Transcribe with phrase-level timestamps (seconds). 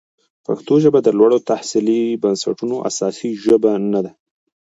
[0.45, 4.11] پښتو ژبه د لوړو تحصیلي بنسټونو اساسي ژبه نه ده.